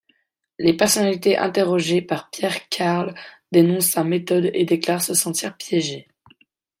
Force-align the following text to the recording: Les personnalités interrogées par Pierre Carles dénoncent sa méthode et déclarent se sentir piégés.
Les 0.57 0.73
personnalités 0.75 1.37
interrogées 1.37 2.01
par 2.01 2.31
Pierre 2.31 2.67
Carles 2.69 3.13
dénoncent 3.51 3.85
sa 3.91 4.03
méthode 4.03 4.49
et 4.51 4.65
déclarent 4.65 5.03
se 5.03 5.13
sentir 5.13 5.55
piégés. 5.57 6.07